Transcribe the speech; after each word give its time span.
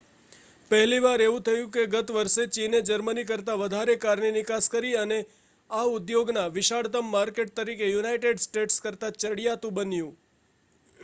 પહેલી 0.71 0.99
વાર 0.99 1.19
એવું 1.19 1.43
થયું 1.43 1.67
કે 1.71 1.83
ગત 1.87 2.15
વર્ષે 2.15 2.45
ચીને 2.49 2.79
જર્મની 2.81 3.25
કરતાં 3.25 3.59
વધારે 3.59 3.95
કારની 3.97 4.31
નિકાસ 4.31 4.69
કરી 4.69 4.95
અને 4.95 5.19
આ 5.69 5.85
ઉદ્યોગના 5.91 6.47
વિશાળતમ 6.49 7.11
માર્કેટ 7.11 7.55
તરીકે 7.55 7.87
યુનાઇટેડ 7.87 8.43
સ્ટેટ્સ 8.43 8.81
કરતાં 8.81 9.19
ચડિયાતું 9.19 9.77
બન્યું 9.77 10.13